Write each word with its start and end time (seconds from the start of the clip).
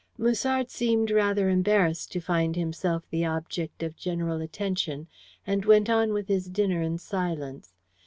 Musard 0.17 0.71
seemed 0.71 1.11
rather 1.11 1.47
embarrassed 1.47 2.11
to 2.13 2.19
find 2.19 2.55
himself 2.55 3.03
the 3.11 3.23
object 3.23 3.83
of 3.83 3.95
general 3.95 4.41
attention, 4.41 5.05
and 5.45 5.63
went 5.63 5.91
on 5.91 6.11
with 6.11 6.27
his 6.27 6.49
dinner 6.49 6.81
in 6.81 6.97
silence. 6.97 7.75